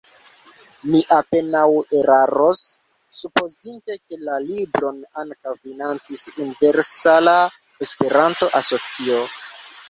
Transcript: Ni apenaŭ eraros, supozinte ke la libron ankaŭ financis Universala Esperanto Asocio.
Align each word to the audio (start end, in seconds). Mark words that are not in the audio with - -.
Ni 0.91 0.99
apenaŭ 1.15 1.65
eraros, 1.97 2.61
supozinte 3.17 3.97
ke 3.99 4.19
la 4.29 4.39
libron 4.47 4.97
ankaŭ 5.25 5.53
financis 5.67 6.25
Universala 6.47 7.37
Esperanto 7.89 8.51
Asocio. 8.63 9.23